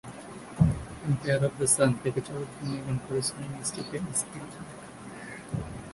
Empire 1.05 1.41
of 1.47 1.53
the 1.59 1.67
sun 1.75 1.91
থেকে 2.03 2.19
চলচ্চিত্র 2.27 2.63
নির্মাণ 2.69 2.97
করেছিলেন 3.05 3.51
স্টিভেন 3.69 4.03
স্পিলবার্গ। 4.19 4.69